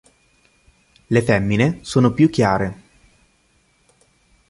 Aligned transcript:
Le 1.09 1.21
femmine 1.21 1.77
sono 1.83 2.11
più 2.11 2.27
chiare. 2.31 2.81